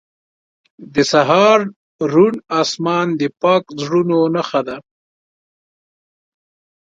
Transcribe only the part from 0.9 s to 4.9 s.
•د سهار روڼ آسمان د پاک زړونو نښه ده.